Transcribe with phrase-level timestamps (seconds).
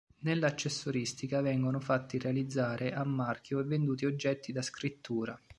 [0.21, 5.39] Nell'accessoristica, vengono fatti realizzare a marchio e venduti oggetti da scrittura.